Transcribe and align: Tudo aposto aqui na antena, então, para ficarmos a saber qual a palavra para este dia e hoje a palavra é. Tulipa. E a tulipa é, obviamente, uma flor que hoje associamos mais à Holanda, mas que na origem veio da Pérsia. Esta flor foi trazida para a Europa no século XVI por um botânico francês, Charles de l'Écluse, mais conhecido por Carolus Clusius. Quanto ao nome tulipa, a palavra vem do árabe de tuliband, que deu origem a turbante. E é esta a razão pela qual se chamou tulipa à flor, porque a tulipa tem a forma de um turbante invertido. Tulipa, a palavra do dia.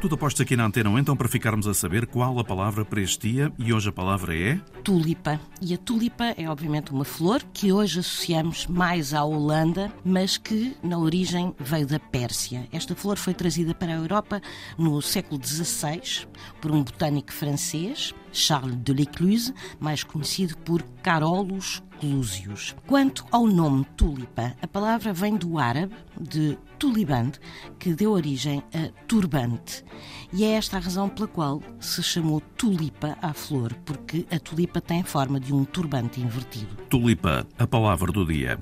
Tudo 0.00 0.14
aposto 0.14 0.40
aqui 0.40 0.56
na 0.56 0.64
antena, 0.64 0.88
então, 0.98 1.14
para 1.14 1.28
ficarmos 1.28 1.68
a 1.68 1.74
saber 1.74 2.06
qual 2.06 2.38
a 2.38 2.44
palavra 2.44 2.86
para 2.86 3.02
este 3.02 3.32
dia 3.32 3.52
e 3.58 3.70
hoje 3.70 3.90
a 3.90 3.92
palavra 3.92 4.34
é. 4.34 4.58
Tulipa. 4.82 5.38
E 5.60 5.74
a 5.74 5.76
tulipa 5.76 6.34
é, 6.38 6.48
obviamente, 6.48 6.90
uma 6.90 7.04
flor 7.04 7.42
que 7.52 7.70
hoje 7.70 8.00
associamos 8.00 8.66
mais 8.66 9.12
à 9.12 9.22
Holanda, 9.22 9.92
mas 10.02 10.38
que 10.38 10.74
na 10.82 10.96
origem 10.96 11.54
veio 11.58 11.86
da 11.86 12.00
Pérsia. 12.00 12.66
Esta 12.72 12.94
flor 12.94 13.18
foi 13.18 13.34
trazida 13.34 13.74
para 13.74 13.92
a 13.92 13.96
Europa 13.96 14.40
no 14.78 15.02
século 15.02 15.38
XVI 15.44 16.26
por 16.62 16.70
um 16.70 16.82
botânico 16.82 17.30
francês, 17.30 18.14
Charles 18.32 18.76
de 18.76 18.92
l'Écluse, 18.92 19.54
mais 19.78 20.02
conhecido 20.02 20.56
por 20.58 20.82
Carolus 21.02 21.82
Clusius. 22.00 22.74
Quanto 22.86 23.24
ao 23.30 23.46
nome 23.46 23.84
tulipa, 23.96 24.54
a 24.60 24.66
palavra 24.66 25.12
vem 25.12 25.36
do 25.36 25.58
árabe 25.58 25.94
de 26.18 26.58
tuliband, 26.78 27.32
que 27.78 27.92
deu 27.92 28.12
origem 28.12 28.62
a 28.74 28.90
turbante. 29.06 29.84
E 30.32 30.44
é 30.44 30.52
esta 30.52 30.78
a 30.78 30.80
razão 30.80 31.08
pela 31.08 31.28
qual 31.28 31.62
se 31.78 32.02
chamou 32.02 32.40
tulipa 32.56 33.18
à 33.20 33.34
flor, 33.34 33.74
porque 33.84 34.26
a 34.30 34.38
tulipa 34.38 34.80
tem 34.80 35.02
a 35.02 35.04
forma 35.04 35.38
de 35.38 35.52
um 35.52 35.64
turbante 35.64 36.20
invertido. 36.20 36.74
Tulipa, 36.88 37.46
a 37.58 37.66
palavra 37.66 38.10
do 38.10 38.24
dia. 38.24 38.58